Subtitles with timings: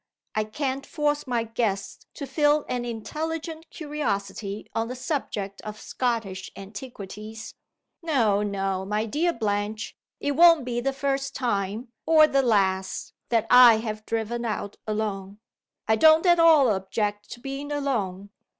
[0.33, 6.49] I can't force my guests to feel an intelligent curiosity on the subject of Scottish
[6.55, 7.53] Antiquities.
[8.01, 8.41] No!
[8.41, 8.83] no!
[8.83, 9.95] my dear Blanche!
[10.19, 15.37] it won't be the first time, or the last, that I have driven out alone.
[15.87, 18.31] I don't at all object to being alone.